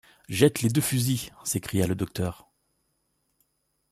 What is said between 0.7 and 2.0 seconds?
fusils! s’écria le